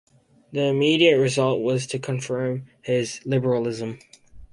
The 0.51 0.63
immediate 0.63 1.19
result 1.19 1.61
was 1.61 1.85
to 1.85 1.99
confirm 1.99 2.65
his 2.81 3.23
Liberalism. 3.23 3.99